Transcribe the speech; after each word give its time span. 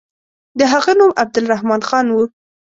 د 0.59 0.61
هغه 0.73 0.91
نوم 0.99 1.11
عبدالرحمن 1.21 1.81
خان 1.87 2.05
وو. 2.11 2.23